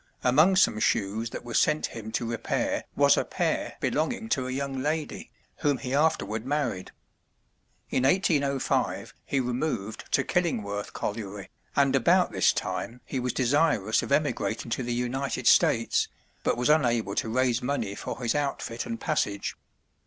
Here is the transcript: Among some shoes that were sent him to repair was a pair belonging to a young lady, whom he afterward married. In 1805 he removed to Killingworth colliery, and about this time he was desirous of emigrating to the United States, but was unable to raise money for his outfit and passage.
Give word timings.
Among 0.23 0.55
some 0.55 0.79
shoes 0.79 1.29
that 1.29 1.45
were 1.45 1.53
sent 1.53 1.85
him 1.93 2.11
to 2.13 2.27
repair 2.31 2.85
was 2.95 3.17
a 3.17 3.23
pair 3.23 3.77
belonging 3.79 4.29
to 4.29 4.47
a 4.47 4.51
young 4.51 4.81
lady, 4.81 5.29
whom 5.57 5.77
he 5.77 5.93
afterward 5.93 6.43
married. 6.43 6.89
In 7.91 8.01
1805 8.01 9.13
he 9.27 9.39
removed 9.39 10.11
to 10.13 10.23
Killingworth 10.23 10.93
colliery, 10.93 11.51
and 11.75 11.95
about 11.95 12.31
this 12.31 12.51
time 12.51 13.01
he 13.05 13.19
was 13.19 13.31
desirous 13.31 14.01
of 14.01 14.11
emigrating 14.11 14.71
to 14.71 14.81
the 14.81 14.91
United 14.91 15.45
States, 15.45 16.07
but 16.43 16.57
was 16.57 16.67
unable 16.71 17.13
to 17.13 17.29
raise 17.29 17.61
money 17.61 17.93
for 17.93 18.23
his 18.23 18.33
outfit 18.33 18.87
and 18.87 18.99
passage. 18.99 19.55